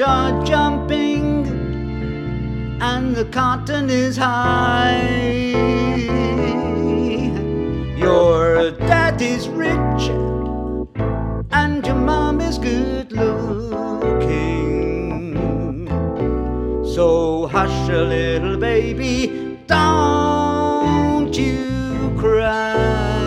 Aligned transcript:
are 0.00 0.42
jumping 0.44 1.46
and 2.80 3.14
the 3.14 3.24
cotton 3.26 3.90
is 3.90 4.16
high. 4.16 5.52
Your 7.96 8.70
dad 8.70 9.20
is 9.20 9.48
rich 9.48 10.08
and 11.52 11.86
your 11.86 11.96
mom 11.96 12.40
is 12.40 12.58
good 12.58 13.12
looking. 13.12 13.76
So 16.94 17.46
hush 17.48 17.88
a 17.90 18.02
little 18.02 18.56
baby, 18.56 19.58
don't 19.66 21.36
you 21.36 22.14
cry. 22.18 23.21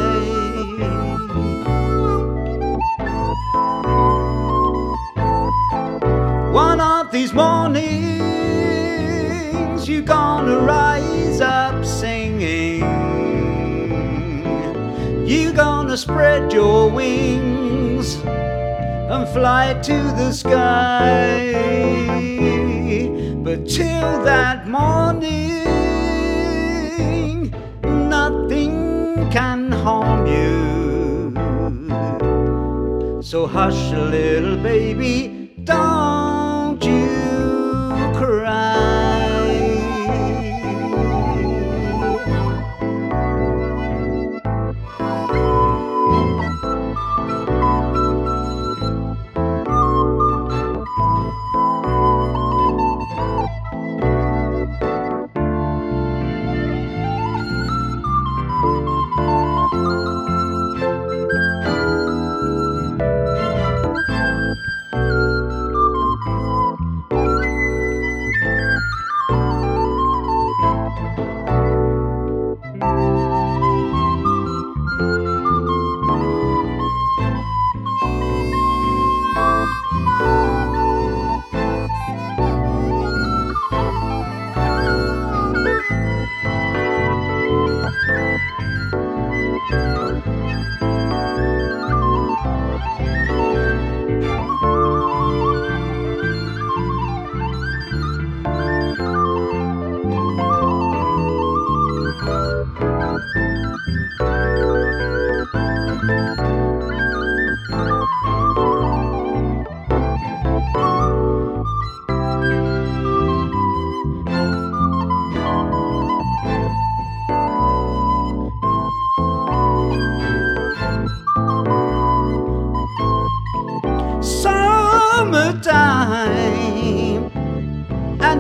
These 7.15 7.33
mornings, 7.33 8.27
you're 9.87 10.01
gonna 10.01 10.57
rise 10.59 11.39
up 11.39 11.85
singing. 11.85 12.81
You're 15.25 15.53
gonna 15.53 15.95
spread 15.95 16.51
your 16.51 16.89
wings 16.89 18.15
and 18.25 19.25
fly 19.29 19.79
to 19.83 19.97
the 20.19 20.33
sky. 20.33 21.53
But 23.45 23.66
till 23.66 24.23
that 24.31 24.67
morning, 24.67 25.63
nothing 28.09 29.29
can 29.31 29.72
harm 29.72 30.27
you. 30.27 31.31
So 33.22 33.47
hush 33.47 33.94
little 33.94 34.57
baby, 34.57 35.53
don't 35.63 36.14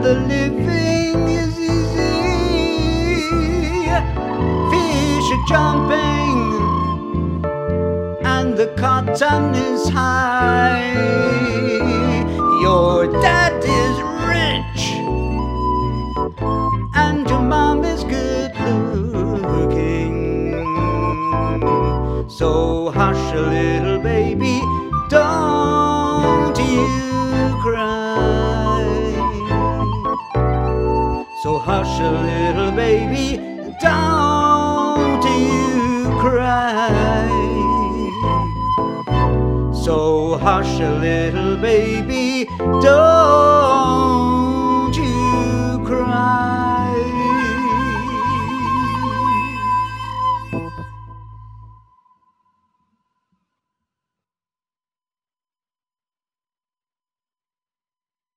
the 0.05 0.13
living 0.35 1.27
is 1.27 1.59
easy. 1.59 2.17
Fish 4.71 5.29
are 5.35 5.45
jumping 5.49 6.37
and 8.23 8.55
the 8.55 8.67
cotton 8.77 9.55
is 9.55 9.89
high. 9.89 10.93
Your 12.61 13.07
dad 13.23 13.57
is 13.81 13.95
rich 14.31 14.83
and 16.93 17.27
your 17.27 17.41
mom 17.41 17.83
is 17.83 18.03
good 18.03 18.53
looking. 19.41 20.17
So 22.29 22.91
hush 22.91 23.33
a 23.33 23.41
little 23.41 23.99
baby, 24.01 24.61
don't 25.09 26.55
you 26.59 27.14
So 31.45 31.59
hush 31.59 31.99
a 31.99 32.09
little 32.09 32.71
baby, 32.71 33.37
don't 33.79 35.23
you 35.23 36.09
cry. 36.19 37.29
So 39.71 40.39
hush 40.39 40.79
a 40.79 40.95
little 40.95 41.55
baby, 41.57 42.45
don't 42.81 43.64